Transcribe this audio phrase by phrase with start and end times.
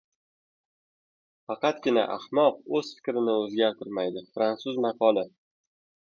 [1.49, 4.23] Faqatgina ahmoq o‘z fikrini o‘zgartirmaydi.
[4.39, 5.27] Frantsuz maqoli